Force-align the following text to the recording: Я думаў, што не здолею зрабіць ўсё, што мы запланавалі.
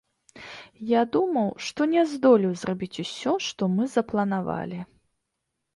Я 0.91 1.01
думаў, 1.15 1.49
што 1.67 1.81
не 1.93 2.07
здолею 2.15 2.53
зрабіць 2.63 3.01
ўсё, 3.07 3.31
што 3.51 3.73
мы 3.79 3.83
запланавалі. 3.99 4.79